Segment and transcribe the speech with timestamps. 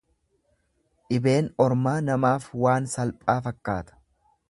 [1.15, 4.05] Dhibeen ormaa namaaf waan salphaa fakkaata.